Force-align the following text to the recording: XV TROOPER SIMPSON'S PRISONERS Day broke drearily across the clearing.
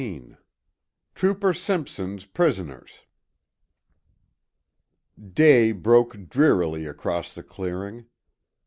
XV 0.01 0.35
TROOPER 1.13 1.53
SIMPSON'S 1.53 2.25
PRISONERS 2.25 3.01
Day 5.31 5.71
broke 5.73 6.27
drearily 6.27 6.87
across 6.87 7.35
the 7.35 7.43
clearing. 7.43 8.07